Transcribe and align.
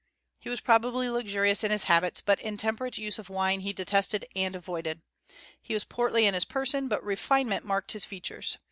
He 0.39 0.49
was 0.49 0.61
probably 0.61 1.09
luxurious 1.11 1.63
in 1.63 1.69
his 1.69 1.83
habits, 1.83 2.21
but 2.21 2.39
intemperate 2.39 2.97
use 2.97 3.19
of 3.19 3.29
wine 3.29 3.59
he 3.59 3.71
detested 3.71 4.25
and 4.35 4.55
avoided. 4.55 5.03
He 5.61 5.75
was 5.75 5.83
portly 5.85 6.25
in 6.25 6.33
his 6.33 6.43
person, 6.43 6.87
but 6.87 7.03
refinement 7.03 7.65
marked 7.65 7.91
his 7.91 8.05
features. 8.05 8.57